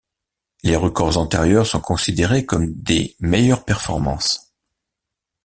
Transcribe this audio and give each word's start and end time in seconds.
Les 0.63 0.75
records 0.75 1.17
antérieurs 1.19 1.67
sont 1.67 1.79
considérés 1.79 2.43
comme 2.43 2.73
des 2.73 3.15
meilleures 3.19 3.63
performances. 3.65 4.51